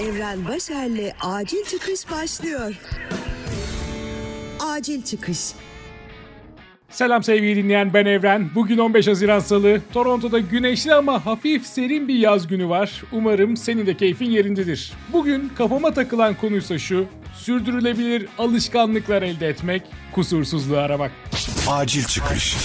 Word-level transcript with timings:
Evren 0.00 0.48
Başer'le 0.48 1.12
Acil 1.20 1.64
Çıkış 1.64 2.10
başlıyor. 2.10 2.74
Acil 4.60 5.02
Çıkış. 5.02 5.38
Selam 6.90 7.22
sevgili 7.22 7.56
dinleyen 7.56 7.94
ben 7.94 8.06
Evren. 8.06 8.50
Bugün 8.54 8.78
15 8.78 9.06
Haziran 9.06 9.38
Salı. 9.38 9.80
Toronto'da 9.92 10.38
güneşli 10.38 10.94
ama 10.94 11.26
hafif 11.26 11.66
serin 11.66 12.08
bir 12.08 12.14
yaz 12.14 12.46
günü 12.46 12.68
var. 12.68 13.02
Umarım 13.12 13.56
senin 13.56 13.86
de 13.86 13.96
keyfin 13.96 14.30
yerindedir. 14.30 14.92
Bugün 15.12 15.48
kafama 15.58 15.94
takılan 15.94 16.34
konuysa 16.34 16.78
şu. 16.78 17.06
Sürdürülebilir 17.34 18.28
alışkanlıklar 18.38 19.22
elde 19.22 19.48
etmek, 19.48 19.82
kusursuzluğu 20.12 20.78
aramak. 20.78 21.12
Acil 21.68 22.04
çıkış. 22.04 22.56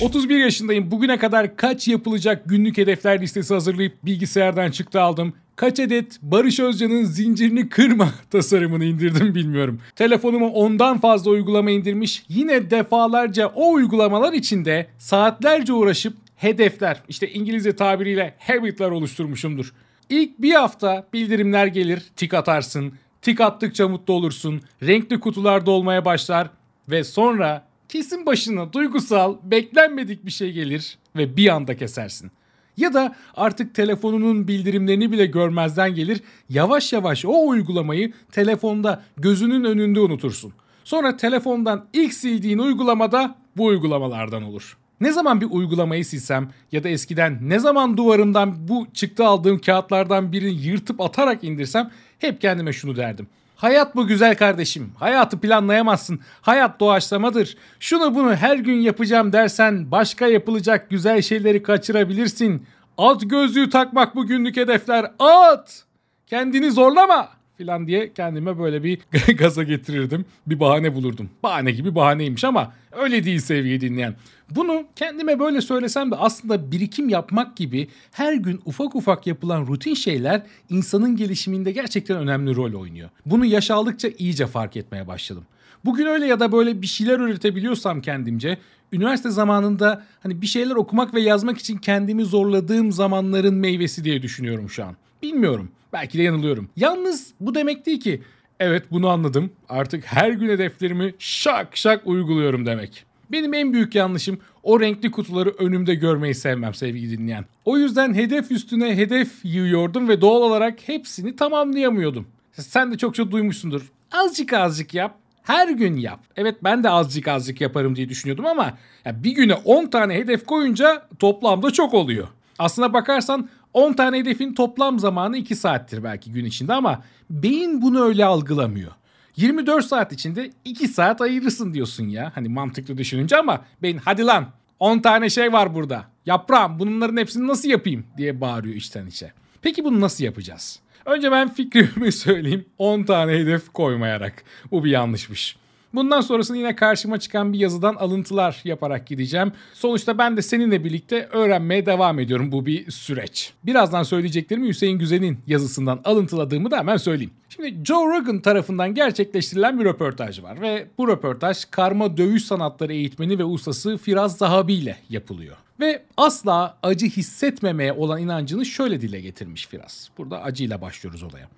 31 0.00 0.38
yaşındayım. 0.38 0.90
Bugüne 0.90 1.18
kadar 1.18 1.56
kaç 1.56 1.88
yapılacak 1.88 2.42
günlük 2.46 2.78
hedefler 2.78 3.20
listesi 3.20 3.54
hazırlayıp 3.54 4.04
bilgisayardan 4.04 4.70
çıktı 4.70 5.00
aldım. 5.00 5.34
Kaç 5.56 5.80
adet 5.80 6.22
Barış 6.22 6.60
Özcan'ın 6.60 7.04
zincirini 7.04 7.68
kırma 7.68 8.08
tasarımını 8.30 8.84
indirdim 8.84 9.34
bilmiyorum. 9.34 9.80
Telefonuma 9.96 10.46
ondan 10.46 11.00
fazla 11.00 11.30
uygulama 11.30 11.70
indirmiş. 11.70 12.24
Yine 12.28 12.70
defalarca 12.70 13.48
o 13.48 13.72
uygulamalar 13.72 14.32
içinde 14.32 14.86
saatlerce 14.98 15.72
uğraşıp 15.72 16.16
hedefler, 16.36 17.02
işte 17.08 17.32
İngilizce 17.32 17.76
tabiriyle 17.76 18.34
habitler 18.38 18.90
oluşturmuşumdur. 18.90 19.72
İlk 20.08 20.42
bir 20.42 20.54
hafta 20.54 21.06
bildirimler 21.12 21.66
gelir, 21.66 22.02
tik 22.16 22.34
atarsın. 22.34 22.92
Tik 23.22 23.40
attıkça 23.40 23.88
mutlu 23.88 24.14
olursun. 24.14 24.62
Renkli 24.82 25.20
kutularda 25.20 25.70
olmaya 25.70 26.04
başlar 26.04 26.50
ve 26.88 27.04
sonra 27.04 27.66
kesin 27.88 28.26
başına 28.26 28.72
duygusal, 28.72 29.36
beklenmedik 29.42 30.26
bir 30.26 30.30
şey 30.30 30.52
gelir 30.52 30.98
ve 31.16 31.36
bir 31.36 31.48
anda 31.48 31.76
kesersin. 31.76 32.30
Ya 32.76 32.94
da 32.94 33.14
artık 33.36 33.74
telefonunun 33.74 34.48
bildirimlerini 34.48 35.12
bile 35.12 35.26
görmezden 35.26 35.94
gelir, 35.94 36.20
yavaş 36.48 36.92
yavaş 36.92 37.24
o 37.24 37.48
uygulamayı 37.48 38.12
telefonda 38.32 39.02
gözünün 39.16 39.64
önünde 39.64 40.00
unutursun. 40.00 40.52
Sonra 40.84 41.16
telefondan 41.16 41.86
ilk 41.92 42.14
sildiğin 42.14 42.58
uygulamada 42.58 43.34
bu 43.56 43.64
uygulamalardan 43.64 44.42
olur. 44.42 44.76
Ne 45.00 45.12
zaman 45.12 45.40
bir 45.40 45.46
uygulamayı 45.50 46.04
silsem 46.04 46.50
ya 46.72 46.84
da 46.84 46.88
eskiden 46.88 47.38
ne 47.42 47.58
zaman 47.58 47.96
duvarımdan 47.96 48.68
bu 48.68 48.86
çıktı 48.94 49.26
aldığım 49.26 49.58
kağıtlardan 49.58 50.32
birini 50.32 50.62
yırtıp 50.62 51.00
atarak 51.00 51.44
indirsem 51.44 51.90
hep 52.18 52.40
kendime 52.40 52.72
şunu 52.72 52.96
derdim. 52.96 53.26
Hayat 53.56 53.96
bu 53.96 54.06
güzel 54.06 54.36
kardeşim. 54.36 54.92
Hayatı 54.98 55.40
planlayamazsın. 55.40 56.20
Hayat 56.40 56.80
doğaçlamadır. 56.80 57.56
Şunu 57.80 58.14
bunu 58.14 58.34
her 58.34 58.56
gün 58.56 58.80
yapacağım 58.80 59.32
dersen 59.32 59.90
başka 59.90 60.26
yapılacak 60.26 60.90
güzel 60.90 61.22
şeyleri 61.22 61.62
kaçırabilirsin. 61.62 62.66
At 62.98 63.22
gözlüğü 63.24 63.70
takmak 63.70 64.16
bu 64.16 64.26
günlük 64.26 64.56
hedefler. 64.56 65.12
At! 65.18 65.84
Kendini 66.26 66.70
zorlama 66.70 67.28
filan 67.56 67.86
diye 67.86 68.12
kendime 68.12 68.58
böyle 68.58 68.84
bir 68.84 68.98
gaza 69.38 69.62
getirirdim. 69.62 70.24
Bir 70.46 70.60
bahane 70.60 70.94
bulurdum. 70.94 71.30
Bahane 71.42 71.70
gibi 71.70 71.94
bahaneymiş 71.94 72.44
ama 72.44 72.72
öyle 72.92 73.24
değil 73.24 73.40
sevgili 73.40 73.80
dinleyen. 73.80 74.14
Bunu 74.50 74.84
kendime 74.96 75.38
böyle 75.38 75.60
söylesem 75.60 76.10
de 76.10 76.16
aslında 76.16 76.72
birikim 76.72 77.08
yapmak 77.08 77.56
gibi 77.56 77.88
her 78.12 78.34
gün 78.34 78.60
ufak 78.64 78.96
ufak 78.96 79.26
yapılan 79.26 79.66
rutin 79.66 79.94
şeyler 79.94 80.42
insanın 80.70 81.16
gelişiminde 81.16 81.72
gerçekten 81.72 82.16
önemli 82.16 82.56
rol 82.56 82.74
oynuyor. 82.80 83.10
Bunu 83.26 83.44
yaş 83.44 83.70
aldıkça 83.70 84.08
iyice 84.18 84.46
fark 84.46 84.76
etmeye 84.76 85.06
başladım. 85.06 85.44
Bugün 85.84 86.06
öyle 86.06 86.26
ya 86.26 86.40
da 86.40 86.52
böyle 86.52 86.82
bir 86.82 86.86
şeyler 86.86 87.20
üretebiliyorsam 87.20 88.00
kendimce 88.00 88.58
üniversite 88.92 89.30
zamanında 89.30 90.04
hani 90.22 90.42
bir 90.42 90.46
şeyler 90.46 90.74
okumak 90.74 91.14
ve 91.14 91.20
yazmak 91.20 91.58
için 91.58 91.78
kendimi 91.78 92.24
zorladığım 92.24 92.92
zamanların 92.92 93.54
meyvesi 93.54 94.04
diye 94.04 94.22
düşünüyorum 94.22 94.70
şu 94.70 94.84
an. 94.84 94.96
Bilmiyorum. 95.22 95.70
Belki 95.94 96.18
de 96.18 96.22
yanılıyorum. 96.22 96.68
Yalnız 96.76 97.32
bu 97.40 97.54
demek 97.54 97.86
değil 97.86 98.00
ki 98.00 98.22
evet 98.60 98.84
bunu 98.90 99.08
anladım. 99.08 99.50
Artık 99.68 100.04
her 100.04 100.30
gün 100.30 100.48
hedeflerimi 100.48 101.14
şak 101.18 101.76
şak 101.76 102.06
uyguluyorum 102.06 102.66
demek. 102.66 103.04
Benim 103.32 103.54
en 103.54 103.72
büyük 103.72 103.94
yanlışım 103.94 104.38
o 104.62 104.80
renkli 104.80 105.10
kutuları 105.10 105.50
önümde 105.50 105.94
görmeyi 105.94 106.34
sevmem 106.34 106.74
sevgili 106.74 107.18
dinleyen. 107.18 107.44
O 107.64 107.78
yüzden 107.78 108.14
hedef 108.14 108.50
üstüne 108.50 108.96
hedef 108.96 109.44
yiyordum 109.44 110.08
ve 110.08 110.20
doğal 110.20 110.42
olarak 110.42 110.88
hepsini 110.88 111.36
tamamlayamıyordum. 111.36 112.26
Sen 112.52 112.92
de 112.92 112.98
çokça 112.98 113.30
duymuşsundur. 113.30 113.92
Azıcık 114.12 114.52
azıcık 114.52 114.94
yap, 114.94 115.18
her 115.42 115.68
gün 115.68 115.96
yap. 115.96 116.20
Evet 116.36 116.54
ben 116.64 116.84
de 116.84 116.90
azıcık 116.90 117.28
azıcık 117.28 117.60
yaparım 117.60 117.96
diye 117.96 118.08
düşünüyordum 118.08 118.46
ama 118.46 118.78
bir 119.06 119.30
güne 119.30 119.54
10 119.54 119.86
tane 119.86 120.14
hedef 120.14 120.46
koyunca 120.46 121.06
toplamda 121.18 121.70
çok 121.70 121.94
oluyor. 121.94 122.28
Aslına 122.58 122.92
bakarsan 122.92 123.48
10 123.74 123.92
tane 123.92 124.18
hedefin 124.18 124.54
toplam 124.54 124.98
zamanı 124.98 125.36
2 125.36 125.56
saattir 125.56 126.04
belki 126.04 126.32
gün 126.32 126.44
içinde 126.44 126.74
ama 126.74 127.02
beyin 127.30 127.82
bunu 127.82 128.04
öyle 128.04 128.24
algılamıyor. 128.24 128.92
24 129.36 129.84
saat 129.84 130.12
içinde 130.12 130.50
2 130.64 130.88
saat 130.88 131.20
ayırırsın 131.20 131.74
diyorsun 131.74 132.08
ya. 132.08 132.32
Hani 132.34 132.48
mantıklı 132.48 132.98
düşününce 132.98 133.36
ama 133.36 133.64
beyin 133.82 133.98
hadi 134.04 134.24
lan 134.26 134.46
10 134.78 134.98
tane 134.98 135.30
şey 135.30 135.52
var 135.52 135.74
burada. 135.74 136.04
Yaprağım 136.26 136.78
bunların 136.78 137.16
hepsini 137.16 137.46
nasıl 137.46 137.68
yapayım 137.68 138.06
diye 138.16 138.40
bağırıyor 138.40 138.74
içten 138.74 139.06
içe. 139.06 139.32
Peki 139.62 139.84
bunu 139.84 140.00
nasıl 140.00 140.24
yapacağız? 140.24 140.80
Önce 141.06 141.32
ben 141.32 141.54
fikrimi 141.54 142.12
söyleyeyim. 142.12 142.64
10 142.78 143.02
tane 143.02 143.32
hedef 143.32 143.72
koymayarak. 143.72 144.44
Bu 144.70 144.84
bir 144.84 144.90
yanlışmış. 144.90 145.56
Bundan 145.94 146.20
sonrasını 146.20 146.56
yine 146.56 146.76
karşıma 146.76 147.18
çıkan 147.18 147.52
bir 147.52 147.58
yazıdan 147.58 147.94
alıntılar 147.94 148.60
yaparak 148.64 149.06
gideceğim. 149.06 149.52
Sonuçta 149.74 150.18
ben 150.18 150.36
de 150.36 150.42
seninle 150.42 150.84
birlikte 150.84 151.28
öğrenmeye 151.32 151.86
devam 151.86 152.18
ediyorum 152.18 152.52
bu 152.52 152.66
bir 152.66 152.90
süreç. 152.90 153.52
Birazdan 153.64 154.02
söyleyeceklerimi 154.02 154.68
Hüseyin 154.68 154.98
Güzel'in 154.98 155.38
yazısından 155.46 156.00
alıntıladığımı 156.04 156.70
da 156.70 156.78
hemen 156.78 156.96
söyleyeyim. 156.96 157.32
Şimdi 157.48 157.84
Joe 157.84 158.06
Rogan 158.06 158.40
tarafından 158.40 158.94
gerçekleştirilen 158.94 159.80
bir 159.80 159.84
röportaj 159.84 160.42
var 160.42 160.60
ve 160.60 160.86
bu 160.98 161.08
röportaj 161.08 161.64
karma 161.70 162.16
dövüş 162.16 162.44
sanatları 162.44 162.92
eğitmeni 162.92 163.38
ve 163.38 163.44
ustası 163.44 163.98
Firaz 163.98 164.36
Zahabi 164.36 164.74
ile 164.74 164.96
yapılıyor. 165.10 165.56
Ve 165.80 166.02
asla 166.16 166.78
acı 166.82 167.06
hissetmemeye 167.06 167.92
olan 167.92 168.20
inancını 168.20 168.66
şöyle 168.66 169.00
dile 169.00 169.20
getirmiş 169.20 169.66
Firaz. 169.66 170.10
Burada 170.18 170.42
acıyla 170.42 170.80
başlıyoruz 170.80 171.22
olaya. 171.22 171.48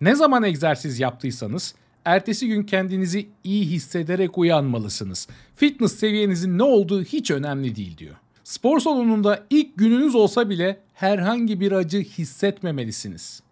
Ne 0.00 0.14
zaman 0.14 0.42
egzersiz 0.42 1.00
yaptıysanız 1.00 1.74
ertesi 2.04 2.48
gün 2.48 2.62
kendinizi 2.62 3.28
iyi 3.44 3.66
hissederek 3.66 4.38
uyanmalısınız. 4.38 5.28
Fitness 5.56 5.98
seviyenizin 5.98 6.58
ne 6.58 6.62
olduğu 6.62 7.04
hiç 7.04 7.30
önemli 7.30 7.76
değil 7.76 7.98
diyor. 7.98 8.14
Spor 8.44 8.80
salonunda 8.80 9.46
ilk 9.50 9.76
gününüz 9.76 10.14
olsa 10.14 10.50
bile 10.50 10.80
herhangi 10.94 11.60
bir 11.60 11.72
acı 11.72 11.98
hissetmemelisiniz. 11.98 13.42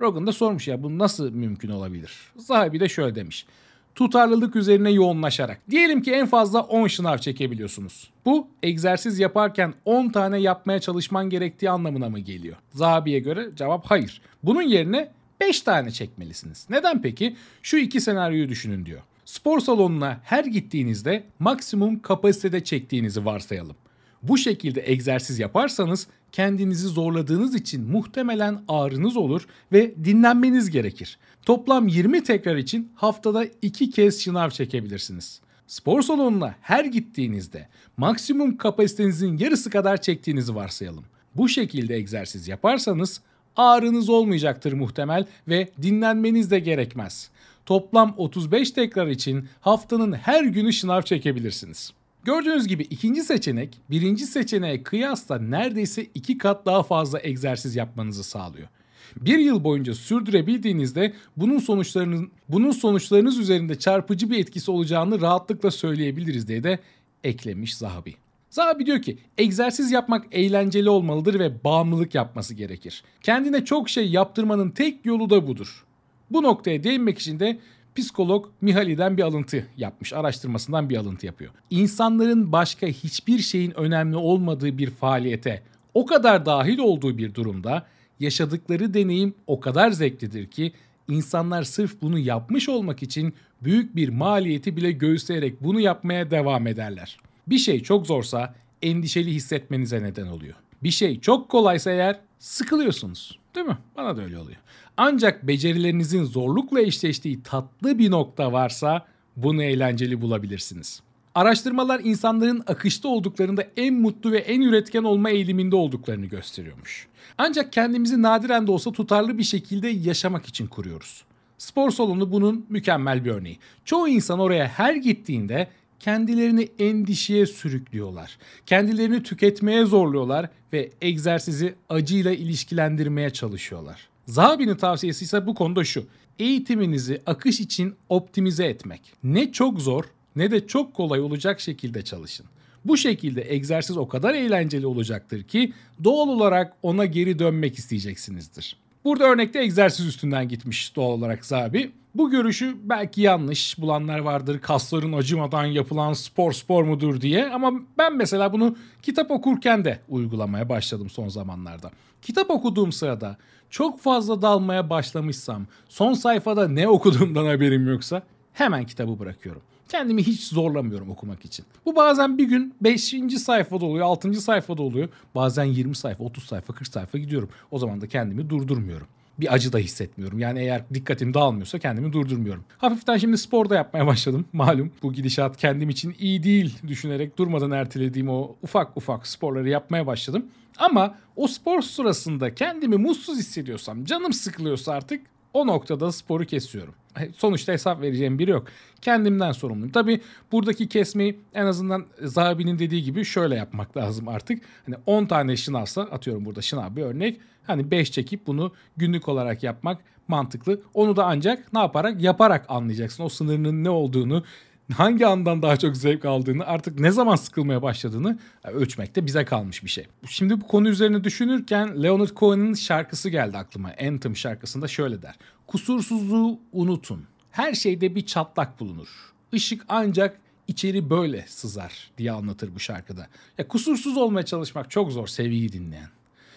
Rogan 0.00 0.26
da 0.26 0.32
sormuş 0.32 0.68
ya 0.68 0.82
bu 0.82 0.98
nasıl 0.98 1.30
mümkün 1.30 1.68
olabilir? 1.68 2.12
Zahabi 2.36 2.80
de 2.80 2.88
şöyle 2.88 3.14
demiş. 3.14 3.46
Tutarlılık 3.94 4.56
üzerine 4.56 4.90
yoğunlaşarak. 4.90 5.60
Diyelim 5.70 6.02
ki 6.02 6.12
en 6.12 6.26
fazla 6.26 6.60
10 6.60 6.86
şınav 6.86 7.18
çekebiliyorsunuz. 7.18 8.10
Bu 8.24 8.48
egzersiz 8.62 9.18
yaparken 9.18 9.74
10 9.84 10.08
tane 10.08 10.38
yapmaya 10.38 10.80
çalışman 10.80 11.30
gerektiği 11.30 11.70
anlamına 11.70 12.08
mı 12.08 12.18
geliyor? 12.18 12.56
Zahabi'ye 12.70 13.18
göre 13.18 13.50
cevap 13.56 13.86
hayır. 13.86 14.22
Bunun 14.42 14.62
yerine 14.62 15.10
5 15.40 15.60
tane 15.60 15.90
çekmelisiniz. 15.90 16.66
Neden 16.70 17.02
peki? 17.02 17.36
Şu 17.62 17.76
iki 17.76 18.00
senaryoyu 18.00 18.48
düşünün 18.48 18.86
diyor. 18.86 19.02
Spor 19.24 19.60
salonuna 19.60 20.20
her 20.24 20.44
gittiğinizde 20.44 21.24
maksimum 21.38 22.00
kapasitede 22.00 22.64
çektiğinizi 22.64 23.24
varsayalım. 23.24 23.76
Bu 24.22 24.38
şekilde 24.38 24.92
egzersiz 24.92 25.38
yaparsanız 25.38 26.06
kendinizi 26.32 26.88
zorladığınız 26.88 27.54
için 27.54 27.90
muhtemelen 27.90 28.62
ağrınız 28.68 29.16
olur 29.16 29.46
ve 29.72 29.94
dinlenmeniz 30.04 30.70
gerekir. 30.70 31.18
Toplam 31.42 31.88
20 31.88 32.22
tekrar 32.24 32.56
için 32.56 32.92
haftada 32.94 33.44
2 33.62 33.90
kez 33.90 34.20
şınav 34.22 34.50
çekebilirsiniz. 34.50 35.40
Spor 35.66 36.02
salonuna 36.02 36.54
her 36.60 36.84
gittiğinizde 36.84 37.68
maksimum 37.96 38.56
kapasitenizin 38.56 39.36
yarısı 39.36 39.70
kadar 39.70 40.00
çektiğinizi 40.00 40.54
varsayalım. 40.54 41.04
Bu 41.34 41.48
şekilde 41.48 41.96
egzersiz 41.96 42.48
yaparsanız 42.48 43.20
ağrınız 43.58 44.08
olmayacaktır 44.08 44.72
muhtemel 44.72 45.26
ve 45.48 45.68
dinlenmeniz 45.82 46.50
de 46.50 46.58
gerekmez. 46.58 47.30
Toplam 47.66 48.14
35 48.16 48.70
tekrar 48.70 49.06
için 49.06 49.48
haftanın 49.60 50.12
her 50.12 50.44
günü 50.44 50.72
şınav 50.72 51.02
çekebilirsiniz. 51.02 51.92
Gördüğünüz 52.24 52.68
gibi 52.68 52.82
ikinci 52.82 53.22
seçenek 53.22 53.78
birinci 53.90 54.26
seçeneğe 54.26 54.82
kıyasla 54.82 55.38
neredeyse 55.38 56.06
iki 56.14 56.38
kat 56.38 56.66
daha 56.66 56.82
fazla 56.82 57.20
egzersiz 57.22 57.76
yapmanızı 57.76 58.24
sağlıyor. 58.24 58.68
Bir 59.16 59.38
yıl 59.38 59.64
boyunca 59.64 59.94
sürdürebildiğinizde 59.94 61.12
bunun 61.36 61.58
sonuçlarının 61.58 62.30
bunun 62.48 62.70
sonuçlarınız 62.70 63.38
üzerinde 63.38 63.78
çarpıcı 63.78 64.30
bir 64.30 64.38
etkisi 64.38 64.70
olacağını 64.70 65.20
rahatlıkla 65.20 65.70
söyleyebiliriz 65.70 66.48
diye 66.48 66.64
de 66.64 66.78
eklemiş 67.24 67.76
Zahabi. 67.76 68.14
Zahabi 68.50 68.86
diyor 68.86 69.02
ki 69.02 69.18
egzersiz 69.38 69.92
yapmak 69.92 70.26
eğlenceli 70.32 70.90
olmalıdır 70.90 71.38
ve 71.38 71.64
bağımlılık 71.64 72.14
yapması 72.14 72.54
gerekir. 72.54 73.02
Kendine 73.22 73.64
çok 73.64 73.88
şey 73.88 74.10
yaptırmanın 74.10 74.70
tek 74.70 75.06
yolu 75.06 75.30
da 75.30 75.46
budur. 75.46 75.84
Bu 76.30 76.42
noktaya 76.42 76.84
değinmek 76.84 77.18
için 77.18 77.40
de 77.40 77.58
psikolog 77.96 78.46
Mihali'den 78.60 79.16
bir 79.16 79.22
alıntı 79.22 79.66
yapmış. 79.76 80.12
Araştırmasından 80.12 80.90
bir 80.90 80.96
alıntı 80.96 81.26
yapıyor. 81.26 81.50
İnsanların 81.70 82.52
başka 82.52 82.86
hiçbir 82.86 83.38
şeyin 83.38 83.78
önemli 83.78 84.16
olmadığı 84.16 84.78
bir 84.78 84.90
faaliyete 84.90 85.62
o 85.94 86.06
kadar 86.06 86.46
dahil 86.46 86.78
olduğu 86.78 87.18
bir 87.18 87.34
durumda 87.34 87.86
yaşadıkları 88.20 88.94
deneyim 88.94 89.34
o 89.46 89.60
kadar 89.60 89.90
zevklidir 89.90 90.46
ki 90.46 90.72
insanlar 91.08 91.62
sırf 91.62 92.02
bunu 92.02 92.18
yapmış 92.18 92.68
olmak 92.68 93.02
için 93.02 93.34
büyük 93.62 93.96
bir 93.96 94.08
maliyeti 94.08 94.76
bile 94.76 94.92
göğüsleyerek 94.92 95.62
bunu 95.62 95.80
yapmaya 95.80 96.30
devam 96.30 96.66
ederler. 96.66 97.18
Bir 97.50 97.58
şey 97.58 97.82
çok 97.82 98.06
zorsa 98.06 98.54
endişeli 98.82 99.34
hissetmenize 99.34 100.02
neden 100.02 100.26
oluyor. 100.26 100.54
Bir 100.82 100.90
şey 100.90 101.20
çok 101.20 101.48
kolaysa 101.48 101.90
eğer 101.90 102.20
sıkılıyorsunuz. 102.38 103.38
Değil 103.54 103.66
mi? 103.66 103.78
Bana 103.96 104.16
da 104.16 104.22
öyle 104.22 104.38
oluyor. 104.38 104.58
Ancak 104.96 105.46
becerilerinizin 105.46 106.24
zorlukla 106.24 106.80
eşleştiği 106.80 107.42
tatlı 107.42 107.98
bir 107.98 108.10
nokta 108.10 108.52
varsa 108.52 109.06
bunu 109.36 109.62
eğlenceli 109.62 110.20
bulabilirsiniz. 110.20 111.02
Araştırmalar 111.34 112.00
insanların 112.04 112.62
akışta 112.66 113.08
olduklarında 113.08 113.64
en 113.76 113.94
mutlu 113.94 114.32
ve 114.32 114.38
en 114.38 114.60
üretken 114.60 115.04
olma 115.04 115.30
eğiliminde 115.30 115.76
olduklarını 115.76 116.26
gösteriyormuş. 116.26 117.06
Ancak 117.38 117.72
kendimizi 117.72 118.22
nadiren 118.22 118.66
de 118.66 118.70
olsa 118.70 118.92
tutarlı 118.92 119.38
bir 119.38 119.42
şekilde 119.42 119.88
yaşamak 119.88 120.46
için 120.46 120.66
kuruyoruz. 120.66 121.24
Spor 121.58 121.90
salonu 121.90 122.32
bunun 122.32 122.66
mükemmel 122.68 123.24
bir 123.24 123.30
örneği. 123.30 123.58
Çoğu 123.84 124.08
insan 124.08 124.38
oraya 124.38 124.66
her 124.68 124.94
gittiğinde 124.94 125.68
kendilerini 126.00 126.68
endişeye 126.78 127.46
sürüklüyorlar. 127.46 128.38
Kendilerini 128.66 129.22
tüketmeye 129.22 129.84
zorluyorlar 129.84 130.48
ve 130.72 130.90
egzersizi 131.00 131.74
acıyla 131.88 132.32
ilişkilendirmeye 132.32 133.30
çalışıyorlar. 133.30 134.08
Zahabi'nin 134.26 134.76
tavsiyesi 134.76 135.24
ise 135.24 135.46
bu 135.46 135.54
konuda 135.54 135.84
şu. 135.84 136.06
Eğitiminizi 136.38 137.22
akış 137.26 137.60
için 137.60 137.94
optimize 138.08 138.64
etmek. 138.64 139.00
Ne 139.24 139.52
çok 139.52 139.80
zor 139.80 140.04
ne 140.36 140.50
de 140.50 140.66
çok 140.66 140.94
kolay 140.94 141.20
olacak 141.20 141.60
şekilde 141.60 142.02
çalışın. 142.02 142.46
Bu 142.84 142.96
şekilde 142.96 143.54
egzersiz 143.54 143.96
o 143.96 144.08
kadar 144.08 144.34
eğlenceli 144.34 144.86
olacaktır 144.86 145.42
ki 145.42 145.72
doğal 146.04 146.28
olarak 146.28 146.76
ona 146.82 147.04
geri 147.04 147.38
dönmek 147.38 147.78
isteyeceksinizdir. 147.78 148.76
Burada 149.04 149.24
örnekte 149.24 149.60
egzersiz 149.62 150.06
üstünden 150.06 150.48
gitmiş 150.48 150.96
doğal 150.96 151.10
olarak 151.10 151.46
Zabi. 151.46 151.90
Bu 152.18 152.30
görüşü 152.30 152.76
belki 152.84 153.20
yanlış 153.20 153.78
bulanlar 153.78 154.18
vardır. 154.18 154.60
Kasların 154.60 155.12
acımadan 155.12 155.64
yapılan 155.64 156.12
spor 156.12 156.52
spor 156.52 156.84
mudur 156.84 157.20
diye 157.20 157.50
ama 157.50 157.72
ben 157.98 158.16
mesela 158.16 158.52
bunu 158.52 158.76
kitap 159.02 159.30
okurken 159.30 159.84
de 159.84 160.00
uygulamaya 160.08 160.68
başladım 160.68 161.10
son 161.10 161.28
zamanlarda. 161.28 161.90
Kitap 162.22 162.50
okuduğum 162.50 162.92
sırada 162.92 163.36
çok 163.70 164.00
fazla 164.00 164.42
dalmaya 164.42 164.90
başlamışsam, 164.90 165.66
son 165.88 166.12
sayfada 166.12 166.68
ne 166.68 166.88
okuduğumdan 166.88 167.46
haberim 167.46 167.88
yoksa 167.88 168.22
hemen 168.52 168.86
kitabı 168.86 169.18
bırakıyorum. 169.18 169.62
Kendimi 169.88 170.22
hiç 170.22 170.44
zorlamıyorum 170.44 171.10
okumak 171.10 171.44
için. 171.44 171.64
Bu 171.86 171.96
bazen 171.96 172.38
bir 172.38 172.48
gün 172.48 172.74
5. 172.80 173.14
sayfada 173.38 173.84
oluyor, 173.86 174.06
6. 174.06 174.34
sayfada 174.34 174.82
oluyor. 174.82 175.08
Bazen 175.34 175.64
20 175.64 175.96
sayfa, 175.96 176.24
30 176.24 176.44
sayfa, 176.44 176.72
40 176.72 176.88
sayfa 176.88 177.18
gidiyorum. 177.18 177.48
O 177.70 177.78
zaman 177.78 178.00
da 178.00 178.06
kendimi 178.06 178.50
durdurmuyorum 178.50 179.06
bir 179.40 179.54
acı 179.54 179.72
da 179.72 179.78
hissetmiyorum. 179.78 180.38
Yani 180.38 180.58
eğer 180.58 180.84
dikkatim 180.94 181.34
dağılmıyorsa 181.34 181.78
kendimi 181.78 182.12
durdurmuyorum. 182.12 182.64
Hafiften 182.78 183.16
şimdi 183.16 183.38
spor 183.38 183.70
da 183.70 183.74
yapmaya 183.74 184.06
başladım. 184.06 184.44
Malum 184.52 184.92
bu 185.02 185.12
gidişat 185.12 185.56
kendim 185.56 185.90
için 185.90 186.16
iyi 186.18 186.42
değil 186.42 186.78
düşünerek 186.86 187.38
durmadan 187.38 187.70
ertelediğim 187.70 188.28
o 188.28 188.56
ufak 188.62 188.96
ufak 188.96 189.26
sporları 189.26 189.68
yapmaya 189.68 190.06
başladım. 190.06 190.46
Ama 190.78 191.14
o 191.36 191.48
spor 191.48 191.82
sırasında 191.82 192.54
kendimi 192.54 192.96
mutsuz 192.96 193.38
hissediyorsam, 193.38 194.04
canım 194.04 194.32
sıkılıyorsa 194.32 194.92
artık 194.92 195.26
o 195.58 195.66
noktada 195.66 196.12
sporu 196.12 196.44
kesiyorum. 196.44 196.94
Sonuçta 197.36 197.72
hesap 197.72 198.00
vereceğim 198.00 198.38
biri 198.38 198.50
yok. 198.50 198.66
Kendimden 199.00 199.52
sorumluyum. 199.52 199.92
Tabi 199.92 200.20
buradaki 200.52 200.88
kesmeyi 200.88 201.40
en 201.54 201.66
azından 201.66 202.06
Zahabi'nin 202.22 202.78
dediği 202.78 203.02
gibi 203.02 203.24
şöyle 203.24 203.54
yapmak 203.54 203.96
lazım 203.96 204.28
artık. 204.28 204.62
Hani 204.86 204.96
10 205.06 205.26
tane 205.26 205.56
şınavsa 205.56 206.02
atıyorum 206.02 206.44
burada 206.44 206.62
şınav 206.62 206.96
bir 206.96 207.02
örnek. 207.02 207.40
Hani 207.66 207.90
5 207.90 208.12
çekip 208.12 208.46
bunu 208.46 208.72
günlük 208.96 209.28
olarak 209.28 209.62
yapmak 209.62 209.98
mantıklı. 210.28 210.80
Onu 210.94 211.16
da 211.16 211.24
ancak 211.24 211.72
ne 211.72 211.78
yaparak? 211.78 212.22
Yaparak 212.22 212.64
anlayacaksın. 212.68 213.24
O 213.24 213.28
sınırının 213.28 213.84
ne 213.84 213.90
olduğunu, 213.90 214.44
hangi 214.94 215.26
andan 215.26 215.62
daha 215.62 215.76
çok 215.76 215.96
zevk 215.96 216.24
aldığını, 216.24 216.66
artık 216.66 217.00
ne 217.00 217.10
zaman 217.10 217.36
sıkılmaya 217.36 217.82
başladığını 217.82 218.38
ölçmek 218.64 219.16
de 219.16 219.26
bize 219.26 219.44
kalmış 219.44 219.84
bir 219.84 219.88
şey. 219.88 220.06
Şimdi 220.26 220.60
bu 220.60 220.66
konu 220.66 220.88
üzerine 220.88 221.24
düşünürken 221.24 222.02
Leonard 222.02 222.36
Cohen'in 222.36 222.74
şarkısı 222.74 223.30
geldi 223.30 223.58
aklıma. 223.58 223.92
Anthem 224.06 224.36
şarkısında 224.36 224.88
şöyle 224.88 225.22
der. 225.22 225.34
Kusursuzluğu 225.66 226.60
unutun. 226.72 227.24
Her 227.50 227.74
şeyde 227.74 228.14
bir 228.14 228.26
çatlak 228.26 228.80
bulunur. 228.80 229.08
Işık 229.52 229.84
ancak 229.88 230.40
içeri 230.68 231.10
böyle 231.10 231.44
sızar 231.48 232.10
diye 232.18 232.32
anlatır 232.32 232.74
bu 232.74 232.80
şarkıda. 232.80 233.26
Ya 233.58 233.68
kusursuz 233.68 234.16
olmaya 234.16 234.44
çalışmak 234.44 234.90
çok 234.90 235.12
zor 235.12 235.26
sevgiyi 235.26 235.72
dinleyen. 235.72 236.08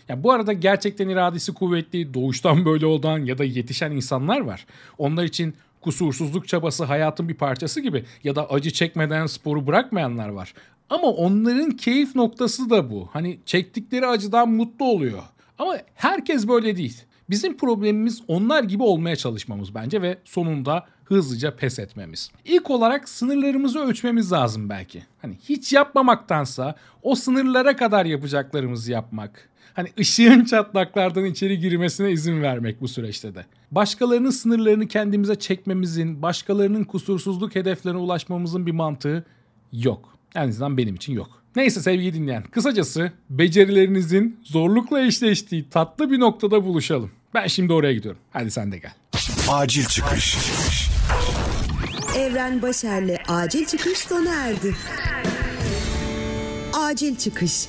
Ya 0.09 0.23
bu 0.23 0.31
arada 0.31 0.53
gerçekten 0.53 1.09
iradesi 1.09 1.53
kuvvetli, 1.53 2.13
doğuştan 2.13 2.65
böyle 2.65 2.85
olan 2.85 3.19
ya 3.19 3.37
da 3.37 3.43
yetişen 3.43 3.91
insanlar 3.91 4.39
var. 4.39 4.65
Onlar 4.97 5.23
için 5.23 5.55
kusursuzluk 5.81 6.47
çabası 6.47 6.83
hayatın 6.83 7.29
bir 7.29 7.33
parçası 7.33 7.81
gibi 7.81 8.05
ya 8.23 8.35
da 8.35 8.49
acı 8.49 8.71
çekmeden 8.71 9.25
sporu 9.25 9.67
bırakmayanlar 9.67 10.29
var. 10.29 10.53
Ama 10.89 11.07
onların 11.07 11.71
keyif 11.71 12.15
noktası 12.15 12.69
da 12.69 12.89
bu. 12.89 13.09
Hani 13.13 13.39
çektikleri 13.45 14.07
acıdan 14.07 14.49
mutlu 14.49 14.85
oluyor. 14.85 15.23
Ama 15.59 15.77
herkes 15.95 16.47
böyle 16.47 16.77
değil. 16.77 17.03
Bizim 17.31 17.57
problemimiz 17.57 18.21
onlar 18.27 18.63
gibi 18.63 18.83
olmaya 18.83 19.15
çalışmamız 19.15 19.75
bence 19.75 20.01
ve 20.01 20.17
sonunda 20.25 20.85
hızlıca 21.05 21.55
pes 21.55 21.79
etmemiz. 21.79 22.31
İlk 22.45 22.69
olarak 22.69 23.09
sınırlarımızı 23.09 23.79
ölçmemiz 23.79 24.31
lazım 24.31 24.69
belki. 24.69 25.03
Hani 25.21 25.37
hiç 25.49 25.73
yapmamaktansa 25.73 26.75
o 27.03 27.15
sınırlara 27.15 27.75
kadar 27.75 28.05
yapacaklarımızı 28.05 28.91
yapmak. 28.91 29.49
Hani 29.73 29.89
ışığın 29.99 30.45
çatlaklardan 30.45 31.25
içeri 31.25 31.59
girmesine 31.59 32.11
izin 32.11 32.41
vermek 32.41 32.81
bu 32.81 32.87
süreçte 32.87 33.35
de. 33.35 33.45
Başkalarının 33.71 34.29
sınırlarını 34.29 34.87
kendimize 34.87 35.35
çekmemizin, 35.35 36.21
başkalarının 36.21 36.83
kusursuzluk 36.83 37.55
hedeflerine 37.55 37.99
ulaşmamızın 37.99 38.65
bir 38.65 38.71
mantığı 38.71 39.25
yok. 39.71 40.17
En 40.35 40.47
azından 40.47 40.77
benim 40.77 40.95
için 40.95 41.13
yok. 41.13 41.43
Neyse 41.55 41.81
sevgili 41.81 42.13
dinleyen, 42.13 42.43
kısacası 42.43 43.11
becerilerinizin 43.29 44.39
zorlukla 44.43 45.01
eşleştiği 45.01 45.69
tatlı 45.69 46.11
bir 46.11 46.19
noktada 46.19 46.65
buluşalım. 46.65 47.11
Ben 47.33 47.47
şimdi 47.47 47.73
oraya 47.73 47.93
gidiyorum. 47.93 48.21
Hadi 48.33 48.51
sen 48.51 48.71
de 48.71 48.77
gel. 48.77 48.91
Acil 49.49 49.85
çıkış. 49.85 50.37
Evren 52.17 52.61
Başer'le 52.61 53.17
acil 53.27 53.65
çıkış 53.65 53.97
sona 53.99 54.35
erdi. 54.35 54.75
Acil 56.73 57.15
çıkış. 57.15 57.67